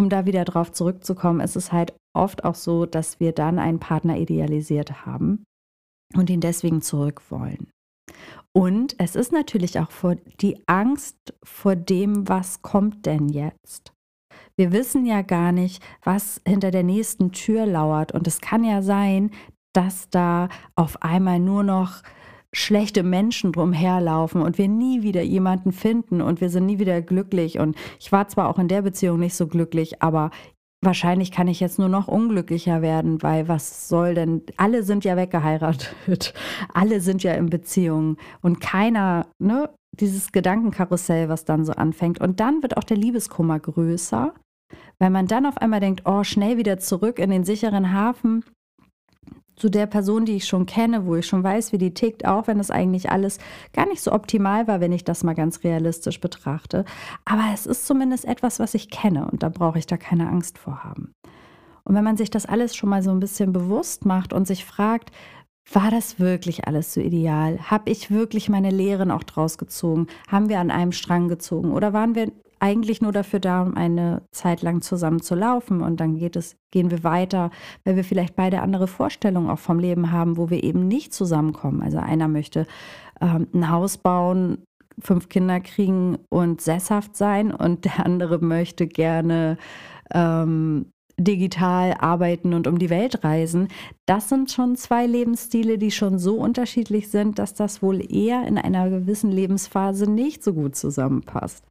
um 0.00 0.08
da 0.08 0.24
wieder 0.26 0.44
drauf 0.44 0.72
zurückzukommen, 0.72 1.40
ist 1.40 1.56
es 1.56 1.72
halt 1.72 1.94
oft 2.16 2.44
auch 2.44 2.54
so, 2.54 2.86
dass 2.86 3.20
wir 3.20 3.32
dann 3.32 3.58
einen 3.58 3.78
Partner 3.78 4.16
idealisiert 4.16 5.04
haben 5.04 5.44
und 6.14 6.30
ihn 6.30 6.40
deswegen 6.40 6.80
zurück 6.80 7.22
wollen. 7.28 7.70
Und 8.52 8.96
es 8.98 9.14
ist 9.14 9.30
natürlich 9.30 9.78
auch 9.78 9.90
vor 9.90 10.16
die 10.40 10.60
Angst 10.66 11.16
vor 11.44 11.76
dem, 11.76 12.28
was 12.28 12.62
kommt 12.62 13.06
denn 13.06 13.28
jetzt. 13.28 13.92
Wir 14.56 14.72
wissen 14.72 15.06
ja 15.06 15.22
gar 15.22 15.52
nicht, 15.52 15.82
was 16.02 16.40
hinter 16.46 16.70
der 16.70 16.82
nächsten 16.82 17.30
Tür 17.30 17.66
lauert. 17.66 18.12
Und 18.12 18.26
es 18.26 18.40
kann 18.40 18.64
ja 18.64 18.82
sein, 18.82 19.30
dass 19.72 20.10
da 20.10 20.48
auf 20.74 21.02
einmal 21.02 21.38
nur 21.38 21.62
noch 21.62 22.02
schlechte 22.52 23.02
Menschen 23.02 23.52
drumherlaufen 23.52 24.42
und 24.42 24.58
wir 24.58 24.68
nie 24.68 25.02
wieder 25.02 25.22
jemanden 25.22 25.72
finden 25.72 26.20
und 26.20 26.40
wir 26.40 26.50
sind 26.50 26.66
nie 26.66 26.78
wieder 26.78 27.00
glücklich. 27.00 27.58
Und 27.58 27.76
ich 27.98 28.10
war 28.10 28.28
zwar 28.28 28.48
auch 28.48 28.58
in 28.58 28.68
der 28.68 28.82
Beziehung 28.82 29.20
nicht 29.20 29.34
so 29.34 29.46
glücklich, 29.46 30.02
aber 30.02 30.30
wahrscheinlich 30.82 31.30
kann 31.30 31.48
ich 31.48 31.60
jetzt 31.60 31.78
nur 31.78 31.88
noch 31.88 32.08
unglücklicher 32.08 32.82
werden, 32.82 33.22
weil 33.22 33.48
was 33.48 33.88
soll 33.88 34.14
denn, 34.14 34.42
alle 34.56 34.82
sind 34.82 35.04
ja 35.04 35.16
weggeheiratet, 35.16 36.34
alle 36.74 37.00
sind 37.00 37.22
ja 37.22 37.34
in 37.34 37.50
Beziehungen 37.50 38.16
und 38.40 38.60
keiner, 38.60 39.26
ne, 39.38 39.70
dieses 39.92 40.32
Gedankenkarussell, 40.32 41.28
was 41.28 41.44
dann 41.44 41.64
so 41.64 41.72
anfängt. 41.72 42.20
Und 42.20 42.40
dann 42.40 42.62
wird 42.62 42.76
auch 42.76 42.84
der 42.84 42.96
Liebeskummer 42.96 43.58
größer, 43.60 44.34
weil 44.98 45.10
man 45.10 45.26
dann 45.26 45.46
auf 45.46 45.58
einmal 45.58 45.80
denkt, 45.80 46.02
oh, 46.04 46.24
schnell 46.24 46.56
wieder 46.56 46.78
zurück 46.78 47.18
in 47.18 47.30
den 47.30 47.44
sicheren 47.44 47.92
Hafen 47.92 48.44
zu 49.60 49.68
der 49.68 49.86
Person, 49.86 50.24
die 50.24 50.36
ich 50.36 50.46
schon 50.46 50.66
kenne, 50.66 51.06
wo 51.06 51.16
ich 51.16 51.26
schon 51.26 51.44
weiß, 51.44 51.72
wie 51.72 51.78
die 51.78 51.92
tickt, 51.92 52.26
auch 52.26 52.46
wenn 52.46 52.58
das 52.58 52.70
eigentlich 52.70 53.10
alles 53.10 53.38
gar 53.72 53.86
nicht 53.86 54.00
so 54.00 54.12
optimal 54.12 54.66
war, 54.66 54.80
wenn 54.80 54.92
ich 54.92 55.04
das 55.04 55.22
mal 55.22 55.34
ganz 55.34 55.62
realistisch 55.62 56.20
betrachte. 56.20 56.84
Aber 57.24 57.44
es 57.52 57.66
ist 57.66 57.86
zumindest 57.86 58.24
etwas, 58.24 58.58
was 58.58 58.74
ich 58.74 58.90
kenne 58.90 59.28
und 59.30 59.42
da 59.42 59.50
brauche 59.50 59.78
ich 59.78 59.86
da 59.86 59.96
keine 59.96 60.28
Angst 60.28 60.58
vor 60.58 60.82
haben. 60.82 61.12
Und 61.84 61.94
wenn 61.94 62.04
man 62.04 62.16
sich 62.16 62.30
das 62.30 62.46
alles 62.46 62.74
schon 62.74 62.88
mal 62.88 63.02
so 63.02 63.10
ein 63.10 63.20
bisschen 63.20 63.52
bewusst 63.52 64.06
macht 64.06 64.32
und 64.32 64.46
sich 64.46 64.64
fragt, 64.64 65.10
war 65.72 65.90
das 65.90 66.18
wirklich 66.18 66.66
alles 66.66 66.94
so 66.94 67.00
ideal? 67.00 67.58
Habe 67.70 67.90
ich 67.90 68.10
wirklich 68.10 68.48
meine 68.48 68.70
Lehren 68.70 69.10
auch 69.10 69.22
draus 69.22 69.58
gezogen? 69.58 70.06
Haben 70.28 70.48
wir 70.48 70.58
an 70.58 70.70
einem 70.70 70.92
Strang 70.92 71.28
gezogen? 71.28 71.72
Oder 71.72 71.92
waren 71.92 72.14
wir 72.14 72.32
eigentlich 72.60 73.00
nur 73.00 73.12
dafür 73.12 73.40
da, 73.40 73.62
um 73.62 73.76
eine 73.76 74.22
Zeit 74.30 74.62
lang 74.62 74.82
zusammen 74.82 75.22
zu 75.22 75.34
laufen 75.34 75.80
und 75.80 75.98
dann 75.98 76.16
geht 76.16 76.36
es, 76.36 76.56
gehen 76.70 76.90
wir 76.90 77.02
weiter, 77.02 77.50
weil 77.84 77.96
wir 77.96 78.04
vielleicht 78.04 78.36
beide 78.36 78.60
andere 78.60 78.86
Vorstellungen 78.86 79.50
auch 79.50 79.58
vom 79.58 79.78
Leben 79.78 80.12
haben, 80.12 80.36
wo 80.36 80.50
wir 80.50 80.62
eben 80.62 80.86
nicht 80.86 81.12
zusammenkommen. 81.12 81.82
Also 81.82 81.98
einer 81.98 82.28
möchte 82.28 82.66
ähm, 83.20 83.48
ein 83.52 83.70
Haus 83.70 83.96
bauen, 83.96 84.58
fünf 85.00 85.28
Kinder 85.28 85.60
kriegen 85.60 86.18
und 86.28 86.60
sesshaft 86.60 87.16
sein 87.16 87.52
und 87.52 87.86
der 87.86 88.04
andere 88.04 88.38
möchte 88.38 88.86
gerne 88.86 89.56
ähm, 90.12 90.86
digital 91.16 91.94
arbeiten 91.98 92.54
und 92.54 92.66
um 92.66 92.78
die 92.78 92.90
Welt 92.90 93.24
reisen. 93.24 93.68
Das 94.06 94.28
sind 94.28 94.50
schon 94.50 94.76
zwei 94.76 95.06
Lebensstile, 95.06 95.78
die 95.78 95.90
schon 95.90 96.18
so 96.18 96.36
unterschiedlich 96.36 97.08
sind, 97.08 97.38
dass 97.38 97.54
das 97.54 97.82
wohl 97.82 98.00
eher 98.12 98.46
in 98.46 98.58
einer 98.58 98.90
gewissen 98.90 99.30
Lebensphase 99.30 100.10
nicht 100.10 100.42
so 100.42 100.54
gut 100.54 100.76
zusammenpasst. 100.76 101.64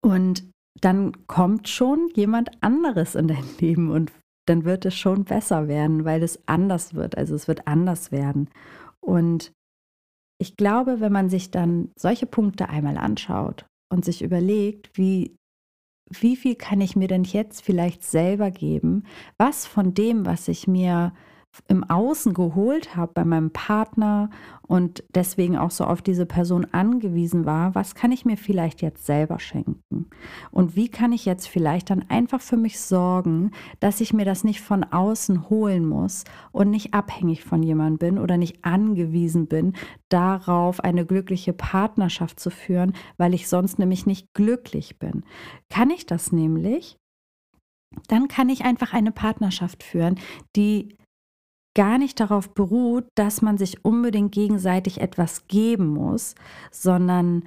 Und 0.00 0.50
dann 0.80 1.26
kommt 1.26 1.68
schon 1.68 2.08
jemand 2.14 2.50
anderes 2.62 3.14
in 3.14 3.28
dein 3.28 3.44
Leben 3.58 3.90
und 3.90 4.12
dann 4.46 4.64
wird 4.64 4.84
es 4.86 4.96
schon 4.96 5.24
besser 5.24 5.68
werden, 5.68 6.04
weil 6.04 6.22
es 6.22 6.40
anders 6.46 6.94
wird. 6.94 7.16
Also 7.16 7.34
es 7.34 7.48
wird 7.48 7.66
anders 7.66 8.10
werden. 8.10 8.48
Und 9.00 9.52
ich 10.40 10.56
glaube, 10.56 11.00
wenn 11.00 11.12
man 11.12 11.28
sich 11.28 11.50
dann 11.50 11.90
solche 11.98 12.26
Punkte 12.26 12.68
einmal 12.68 12.96
anschaut 12.96 13.66
und 13.92 14.04
sich 14.04 14.22
überlegt, 14.22 14.96
wie, 14.96 15.36
wie 16.10 16.36
viel 16.36 16.54
kann 16.54 16.80
ich 16.80 16.96
mir 16.96 17.08
denn 17.08 17.24
jetzt 17.24 17.62
vielleicht 17.62 18.02
selber 18.02 18.50
geben, 18.50 19.04
was 19.38 19.66
von 19.66 19.92
dem, 19.94 20.24
was 20.24 20.48
ich 20.48 20.66
mir 20.66 21.12
im 21.68 21.84
Außen 21.84 22.32
geholt 22.32 22.96
habe 22.96 23.12
bei 23.12 23.24
meinem 23.24 23.50
Partner 23.50 24.30
und 24.66 25.02
deswegen 25.14 25.58
auch 25.58 25.72
so 25.72 25.84
auf 25.84 26.00
diese 26.00 26.24
Person 26.24 26.64
angewiesen 26.72 27.44
war, 27.44 27.74
was 27.74 27.94
kann 27.94 28.12
ich 28.12 28.24
mir 28.24 28.36
vielleicht 28.36 28.82
jetzt 28.82 29.04
selber 29.04 29.40
schenken? 29.40 30.08
Und 30.52 30.76
wie 30.76 30.88
kann 30.88 31.12
ich 31.12 31.24
jetzt 31.24 31.48
vielleicht 31.48 31.90
dann 31.90 32.04
einfach 32.08 32.40
für 32.40 32.56
mich 32.56 32.80
sorgen, 32.80 33.50
dass 33.80 34.00
ich 34.00 34.12
mir 34.12 34.24
das 34.24 34.44
nicht 34.44 34.60
von 34.60 34.84
außen 34.84 35.50
holen 35.50 35.86
muss 35.86 36.24
und 36.52 36.70
nicht 36.70 36.94
abhängig 36.94 37.44
von 37.44 37.62
jemandem 37.62 37.98
bin 37.98 38.18
oder 38.22 38.36
nicht 38.36 38.64
angewiesen 38.64 39.48
bin, 39.48 39.74
darauf 40.08 40.80
eine 40.80 41.04
glückliche 41.04 41.52
Partnerschaft 41.52 42.38
zu 42.38 42.50
führen, 42.50 42.94
weil 43.16 43.34
ich 43.34 43.48
sonst 43.48 43.78
nämlich 43.78 44.06
nicht 44.06 44.32
glücklich 44.34 44.98
bin. 44.98 45.24
Kann 45.68 45.90
ich 45.90 46.06
das 46.06 46.30
nämlich? 46.30 46.96
Dann 48.06 48.28
kann 48.28 48.48
ich 48.48 48.64
einfach 48.64 48.92
eine 48.92 49.10
Partnerschaft 49.10 49.82
führen, 49.82 50.18
die 50.54 50.96
gar 51.74 51.98
nicht 51.98 52.18
darauf 52.20 52.52
beruht, 52.52 53.06
dass 53.14 53.42
man 53.42 53.58
sich 53.58 53.84
unbedingt 53.84 54.32
gegenseitig 54.32 55.00
etwas 55.00 55.46
geben 55.46 55.88
muss, 55.88 56.34
sondern 56.70 57.44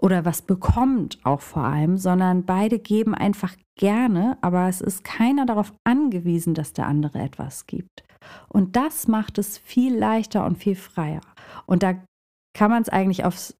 oder 0.00 0.24
was 0.24 0.42
bekommt 0.42 1.18
auch 1.24 1.40
vor 1.40 1.64
allem, 1.64 1.96
sondern 1.98 2.44
beide 2.44 2.78
geben 2.78 3.14
einfach 3.14 3.54
gerne, 3.76 4.36
aber 4.40 4.68
es 4.68 4.80
ist 4.80 5.04
keiner 5.04 5.46
darauf 5.46 5.72
angewiesen, 5.84 6.54
dass 6.54 6.72
der 6.72 6.86
andere 6.86 7.20
etwas 7.20 7.66
gibt. 7.66 8.04
Und 8.48 8.76
das 8.76 9.08
macht 9.08 9.38
es 9.38 9.58
viel 9.58 9.96
leichter 9.96 10.44
und 10.44 10.58
viel 10.58 10.76
freier. 10.76 11.20
Und 11.66 11.82
da 11.82 11.94
kann 12.54 12.70
man 12.70 12.82
es 12.82 12.88
eigentlich 12.88 13.24
aufs 13.24 13.56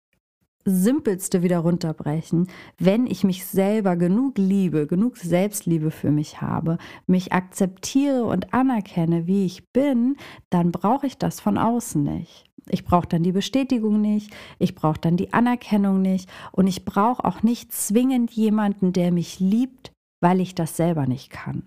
Simpelste 0.64 1.42
wieder 1.42 1.59
runterbrechen, 1.59 2.49
wenn 2.78 3.06
ich 3.06 3.25
mich 3.25 3.44
selber 3.44 3.97
genug 3.97 4.38
liebe, 4.38 4.87
genug 4.87 5.18
Selbstliebe 5.18 5.90
für 5.90 6.11
mich 6.11 6.40
habe, 6.40 6.78
mich 7.06 7.33
akzeptiere 7.33 8.25
und 8.25 8.54
anerkenne, 8.54 9.26
wie 9.26 9.44
ich 9.44 9.73
bin, 9.73 10.16
dann 10.50 10.73
brauche 10.73 11.06
ich 11.06 11.18
das 11.18 11.40
von 11.40 11.59
außen 11.59 12.02
nicht. 12.02 12.44
Ich 12.71 12.85
brauche 12.85 13.06
dann 13.06 13.23
die 13.23 13.33
Bestätigung 13.33 14.00
nicht, 14.00 14.35
ich 14.59 14.75
brauche 14.75 14.99
dann 14.99 15.18
die 15.18 15.35
Anerkennung 15.35 16.00
nicht 16.00 16.30
und 16.50 16.66
ich 16.66 16.87
brauche 16.87 17.25
auch 17.25 17.42
nicht 17.42 17.73
zwingend 17.73 18.30
jemanden, 18.30 18.94
der 18.94 19.12
mich 19.12 19.38
liebt, 19.38 19.94
weil 20.25 20.40
ich 20.40 20.54
das 20.54 20.75
selber 20.75 21.07
nicht 21.07 21.28
kann. 21.28 21.64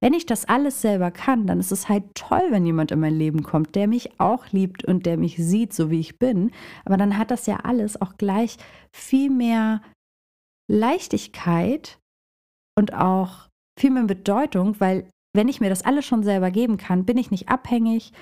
Wenn 0.00 0.14
ich 0.14 0.26
das 0.26 0.44
alles 0.44 0.82
selber 0.82 1.12
kann, 1.12 1.46
dann 1.46 1.60
ist 1.60 1.70
es 1.70 1.88
halt 1.88 2.02
toll, 2.16 2.42
wenn 2.50 2.66
jemand 2.66 2.90
in 2.90 2.98
mein 2.98 3.14
Leben 3.14 3.44
kommt, 3.44 3.76
der 3.76 3.86
mich 3.86 4.18
auch 4.18 4.48
liebt 4.50 4.84
und 4.84 5.06
der 5.06 5.16
mich 5.16 5.36
sieht, 5.36 5.72
so 5.72 5.92
wie 5.92 6.00
ich 6.00 6.18
bin. 6.18 6.50
Aber 6.84 6.96
dann 6.96 7.16
hat 7.16 7.30
das 7.30 7.46
ja 7.46 7.58
alles 7.62 8.02
auch 8.02 8.16
gleich 8.18 8.56
viel 8.92 9.30
mehr 9.30 9.80
Leichtigkeit 10.68 12.00
und 12.76 12.94
auch 12.94 13.46
viel 13.78 13.92
mehr 13.92 14.02
Bedeutung, 14.06 14.80
weil 14.80 15.08
wenn 15.32 15.46
ich 15.46 15.60
mir 15.60 15.68
das 15.68 15.84
alles 15.84 16.04
schon 16.04 16.24
selber 16.24 16.50
geben 16.50 16.78
kann, 16.78 17.04
bin 17.04 17.16
ich 17.16 17.30
nicht 17.30 17.48
abhängig 17.48 18.12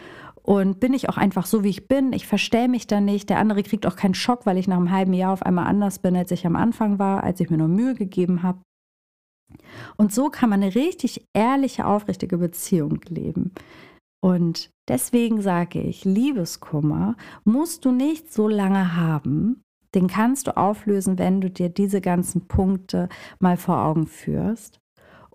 und 0.43 0.81
bin 0.81 0.93
ich 0.93 1.09
auch 1.09 1.17
einfach 1.17 1.47
so, 1.47 1.65
wie 1.65 1.71
ich 1.71 1.89
bin. 1.89 2.13
Ich 2.13 2.27
verstelle 2.27 2.69
mich 2.69 2.87
da 2.87 3.01
nicht. 3.01 3.31
Der 3.31 3.39
andere 3.39 3.63
kriegt 3.63 3.87
auch 3.87 3.97
keinen 3.97 4.13
Schock, 4.13 4.45
weil 4.45 4.59
ich 4.59 4.69
nach 4.69 4.77
einem 4.77 4.91
halben 4.91 5.15
Jahr 5.15 5.33
auf 5.33 5.43
einmal 5.43 5.67
anders 5.67 5.99
bin, 5.99 6.15
als 6.15 6.31
ich 6.31 6.47
am 6.47 6.57
Anfang 6.57 6.99
war, 6.99 7.25
als 7.25 7.41
ich 7.41 7.49
mir 7.49 7.57
nur 7.57 7.69
Mühe 7.69 7.95
gegeben 7.95 8.43
habe. 8.43 8.59
Und 9.97 10.13
so 10.13 10.31
kann 10.31 10.51
man 10.51 10.63
eine 10.63 10.75
richtig 10.75 11.25
ehrliche, 11.35 11.87
aufrichtige 11.87 12.39
Beziehung 12.39 13.01
leben. 13.09 13.53
Und 14.21 14.71
deswegen 14.89 15.43
sage 15.43 15.81
ich, 15.81 16.05
Liebeskummer 16.05 17.17
musst 17.45 17.85
du 17.85 17.93
nicht 17.93 18.33
so 18.33 18.49
lange 18.49 18.97
haben. 18.97 19.63
Den 19.95 20.09
kannst 20.09 20.47
du 20.47 20.57
auflösen, 20.57 21.19
wenn 21.19 21.41
du 21.41 21.51
dir 21.51 21.69
diese 21.69 22.01
ganzen 22.01 22.47
Punkte 22.47 23.09
mal 23.39 23.57
vor 23.57 23.79
Augen 23.79 24.07
führst. 24.07 24.81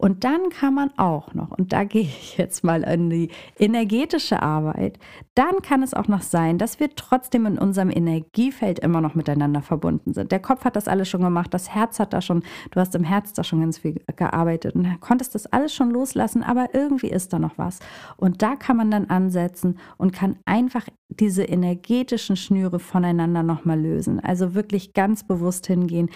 Und 0.04 0.26
dann 0.26 0.50
kann 0.50 0.74
man 0.74 0.92
auch 0.98 1.34
noch, 1.34 1.52
und 1.52 1.72
da 1.72 1.86
gehe 1.86 2.02
ich 2.02 2.38
jetzt 2.38 2.66
mal 2.66 2.84
in 2.84 3.10
die 3.10 3.30
energetische 3.58 4.42
Arbeit, 4.42 5.00
dann 5.34 5.62
kann 5.62 5.82
es 5.82 5.94
auch 5.94 6.10
noch 6.10 6.24
sein, 6.24 6.58
dass 6.58 6.82
wir 6.82 6.94
trotzdem 6.94 7.46
in 7.46 7.58
unserem 7.58 7.90
Energiefeld 7.90 8.80
immer 8.80 9.00
noch 9.00 9.16
miteinander 9.16 9.62
verbunden 9.62 10.14
sind. 10.14 10.34
Der 10.34 10.42
Kopf 10.42 10.66
hat 10.66 10.76
das 10.76 10.90
alles 10.90 11.08
schon 11.08 11.22
gemacht, 11.22 11.54
das 11.54 11.74
Herz 11.74 12.00
hat 12.00 12.12
da 12.12 12.20
schon, 12.20 12.44
du 12.72 12.82
hast 12.82 12.94
im 12.96 13.06
Herz 13.06 13.32
da 13.32 13.46
schon 13.46 13.62
ganz 13.62 13.78
viel 13.78 14.02
gearbeitet 14.18 14.76
und 14.76 15.00
konntest 15.00 15.36
das 15.36 15.46
alles 15.46 15.74
schon 15.74 15.90
loslassen, 15.90 16.44
aber 16.44 16.76
irgendwie 16.76 17.08
ist 17.10 17.32
da 17.32 17.40
noch 17.40 17.58
was. 17.58 17.80
Und 18.18 18.42
da 18.42 18.58
kann 18.58 18.76
man 18.76 18.92
dann 18.92 19.06
ansetzen 19.06 19.80
und 19.96 20.12
kann 20.12 20.36
einfach 20.44 20.86
diese 21.08 21.44
energetischen 21.44 22.36
Schnüre 22.36 22.80
voneinander 22.80 23.42
nochmal 23.42 23.80
lösen. 23.80 24.20
Also 24.20 24.54
wirklich 24.54 24.92
ganz 24.92 25.24
bewusst 25.24 25.66
hingehen. 25.66 26.10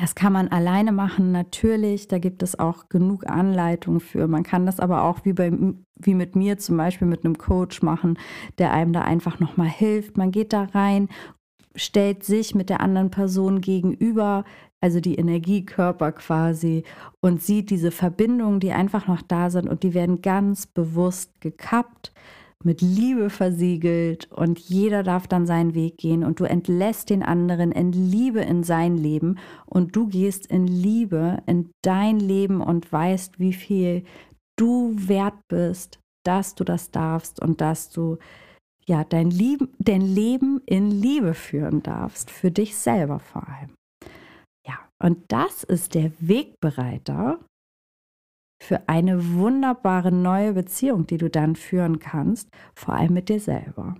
Das 0.00 0.14
kann 0.14 0.32
man 0.32 0.48
alleine 0.48 0.92
machen, 0.92 1.32
natürlich. 1.32 2.08
Da 2.08 2.18
gibt 2.18 2.42
es 2.42 2.58
auch 2.58 2.88
genug 2.88 3.28
Anleitungen 3.28 4.00
für. 4.00 4.26
Man 4.26 4.42
kann 4.42 4.66
das 4.66 4.80
aber 4.80 5.04
auch 5.04 5.24
wie, 5.24 5.32
bei, 5.32 5.52
wie 5.96 6.14
mit 6.14 6.34
mir 6.34 6.58
zum 6.58 6.76
Beispiel 6.76 7.06
mit 7.06 7.24
einem 7.24 7.38
Coach 7.38 7.82
machen, 7.82 8.18
der 8.58 8.72
einem 8.72 8.92
da 8.92 9.02
einfach 9.02 9.38
nochmal 9.38 9.68
hilft. 9.68 10.16
Man 10.16 10.30
geht 10.30 10.52
da 10.52 10.64
rein, 10.64 11.08
stellt 11.74 12.24
sich 12.24 12.54
mit 12.54 12.70
der 12.70 12.80
anderen 12.80 13.10
Person 13.10 13.60
gegenüber, 13.60 14.44
also 14.80 15.00
die 15.00 15.16
Energiekörper 15.16 16.12
quasi, 16.12 16.84
und 17.20 17.42
sieht 17.42 17.70
diese 17.70 17.90
Verbindungen, 17.90 18.60
die 18.60 18.72
einfach 18.72 19.06
noch 19.06 19.22
da 19.22 19.50
sind 19.50 19.68
und 19.68 19.82
die 19.82 19.94
werden 19.94 20.22
ganz 20.22 20.66
bewusst 20.66 21.40
gekappt 21.40 22.11
mit 22.64 22.80
Liebe 22.80 23.30
versiegelt 23.30 24.30
und 24.30 24.58
jeder 24.58 25.02
darf 25.02 25.26
dann 25.26 25.46
seinen 25.46 25.74
Weg 25.74 25.98
gehen 25.98 26.24
und 26.24 26.40
du 26.40 26.44
entlässt 26.44 27.10
den 27.10 27.22
anderen 27.22 27.72
in 27.72 27.92
Liebe 27.92 28.40
in 28.40 28.62
sein 28.62 28.96
Leben 28.96 29.38
und 29.66 29.96
du 29.96 30.06
gehst 30.06 30.46
in 30.46 30.66
Liebe 30.66 31.42
in 31.46 31.70
dein 31.82 32.18
Leben 32.18 32.60
und 32.60 32.90
weißt, 32.90 33.38
wie 33.38 33.52
viel 33.52 34.04
du 34.56 34.94
wert 34.96 35.38
bist, 35.48 35.98
dass 36.24 36.54
du 36.54 36.64
das 36.64 36.90
darfst 36.90 37.40
und 37.40 37.60
dass 37.60 37.90
du 37.90 38.18
ja 38.86 39.04
dein, 39.04 39.30
Lieb 39.30 39.68
dein 39.78 40.02
Leben 40.02 40.60
in 40.66 40.90
Liebe 40.90 41.34
führen 41.34 41.82
darfst, 41.82 42.30
für 42.30 42.50
dich 42.50 42.76
selber 42.76 43.18
vor 43.18 43.48
allem. 43.48 43.74
Ja, 44.66 44.78
und 45.02 45.18
das 45.28 45.64
ist 45.64 45.94
der 45.94 46.12
Wegbereiter 46.20 47.38
für 48.62 48.88
eine 48.88 49.34
wunderbare 49.34 50.12
neue 50.12 50.52
Beziehung, 50.52 51.06
die 51.06 51.18
du 51.18 51.28
dann 51.28 51.56
führen 51.56 51.98
kannst, 51.98 52.48
vor 52.74 52.94
allem 52.94 53.12
mit 53.12 53.28
dir 53.28 53.40
selber. 53.40 53.96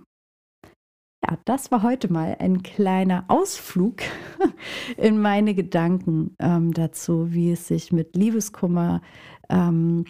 Ja, 1.23 1.37
das 1.45 1.69
war 1.71 1.83
heute 1.83 2.11
mal 2.11 2.37
ein 2.39 2.63
kleiner 2.63 3.25
Ausflug 3.27 3.97
in 4.97 5.21
meine 5.21 5.53
Gedanken 5.53 6.35
ähm, 6.39 6.73
dazu, 6.73 7.33
wie 7.33 7.51
es 7.51 7.67
sich 7.67 7.91
mit 7.91 8.15
Liebeskummer 8.15 9.01
ähm, 9.49 10.05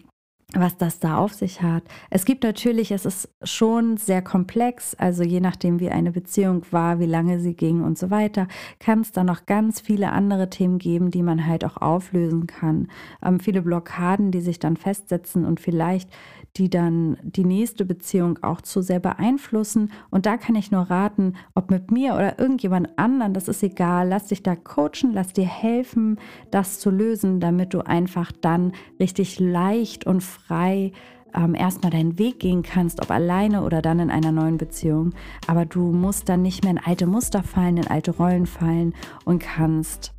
was 0.54 0.76
das 0.76 1.00
da 1.00 1.16
auf 1.18 1.32
sich 1.34 1.62
hat. 1.62 1.82
Es 2.10 2.24
gibt 2.24 2.44
natürlich, 2.44 2.90
es 2.90 3.04
ist 3.04 3.28
schon 3.42 3.96
sehr 3.96 4.22
komplex, 4.22 4.94
also 4.94 5.22
je 5.22 5.40
nachdem, 5.40 5.80
wie 5.80 5.90
eine 5.90 6.12
Beziehung 6.12 6.64
war, 6.70 6.98
wie 6.98 7.06
lange 7.06 7.40
sie 7.40 7.54
ging 7.54 7.82
und 7.82 7.98
so 7.98 8.10
weiter, 8.10 8.48
kann 8.78 9.00
es 9.00 9.12
da 9.12 9.24
noch 9.24 9.46
ganz 9.46 9.80
viele 9.80 10.12
andere 10.12 10.50
Themen 10.50 10.78
geben, 10.78 11.10
die 11.10 11.22
man 11.22 11.46
halt 11.46 11.64
auch 11.64 11.76
auflösen 11.78 12.46
kann. 12.46 12.88
Ähm, 13.24 13.40
viele 13.40 13.62
Blockaden, 13.62 14.30
die 14.30 14.40
sich 14.40 14.58
dann 14.58 14.76
festsetzen 14.76 15.44
und 15.44 15.60
vielleicht 15.60 16.10
die 16.56 16.70
dann 16.70 17.16
die 17.22 17.44
nächste 17.44 17.84
Beziehung 17.84 18.38
auch 18.42 18.60
zu 18.60 18.80
sehr 18.80 19.00
beeinflussen. 19.00 19.90
Und 20.10 20.26
da 20.26 20.36
kann 20.36 20.54
ich 20.54 20.70
nur 20.70 20.82
raten, 20.82 21.34
ob 21.54 21.70
mit 21.70 21.90
mir 21.90 22.14
oder 22.14 22.38
irgendjemand 22.38 22.96
anderen, 22.96 23.34
das 23.34 23.48
ist 23.48 23.62
egal, 23.62 24.08
lass 24.08 24.26
dich 24.26 24.42
da 24.42 24.54
coachen, 24.54 25.12
lass 25.12 25.32
dir 25.32 25.46
helfen, 25.46 26.18
das 26.50 26.78
zu 26.78 26.90
lösen, 26.90 27.40
damit 27.40 27.74
du 27.74 27.80
einfach 27.80 28.30
dann 28.30 28.72
richtig 29.00 29.40
leicht 29.40 30.06
und 30.06 30.22
frei 30.22 30.92
ähm, 31.34 31.54
erstmal 31.56 31.90
deinen 31.90 32.18
Weg 32.18 32.38
gehen 32.38 32.62
kannst, 32.62 33.02
ob 33.02 33.10
alleine 33.10 33.62
oder 33.62 33.82
dann 33.82 33.98
in 33.98 34.10
einer 34.10 34.32
neuen 34.32 34.56
Beziehung. 34.56 35.12
Aber 35.48 35.66
du 35.66 35.92
musst 35.92 36.28
dann 36.28 36.42
nicht 36.42 36.62
mehr 36.62 36.70
in 36.70 36.78
alte 36.78 37.06
Muster 37.06 37.42
fallen, 37.42 37.78
in 37.78 37.88
alte 37.88 38.12
Rollen 38.12 38.46
fallen 38.46 38.94
und 39.24 39.40
kannst 39.40 40.14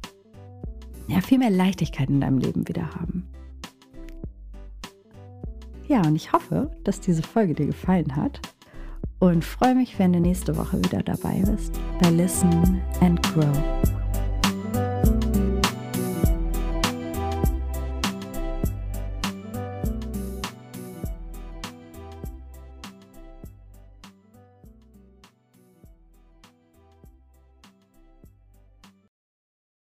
ja 1.08 1.21
viel 1.21 1.39
mehr 1.39 1.50
Leichtigkeit 1.50 2.10
in 2.10 2.19
deinem 2.19 2.39
Leben 2.39 2.67
wieder 2.67 2.89
haben. 2.95 3.30
Ja, 5.88 6.02
und 6.02 6.15
ich 6.15 6.34
hoffe, 6.34 6.71
dass 6.84 7.00
diese 7.00 7.21
Folge 7.21 7.54
dir 7.54 7.67
gefallen 7.67 8.15
hat 8.15 8.39
und 9.19 9.45
freue 9.45 9.76
mich, 9.76 10.00
wenn 10.00 10.13
du 10.13 10.19
nächste 10.19 10.58
Woche 10.58 10.78
wieder 10.80 11.04
dabei 11.04 11.43
bist 11.45 11.80
bei 12.02 12.10
Listen 12.10 12.82
and 13.02 13.21
Grow. 13.34 13.94